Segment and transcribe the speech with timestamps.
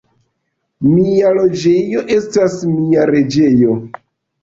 [0.87, 3.81] Mia loĝejo estas mia reĝejo.